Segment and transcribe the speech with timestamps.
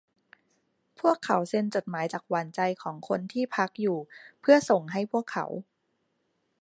[0.99, 3.97] พวกเขาเซ็นจดหมายจากหวานใจของคนที่พักอยู่
[4.41, 5.45] เพื่อส่งให้พวกเขา